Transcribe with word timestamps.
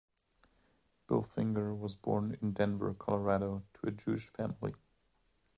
Bill 1.05 1.21
Finger 1.21 1.75
was 1.75 1.93
born 1.95 2.35
in 2.41 2.53
Denver, 2.53 2.91
Colorado, 2.95 3.61
to 3.75 3.89
a 3.89 3.91
Jewish 3.91 4.29
family. 4.33 4.73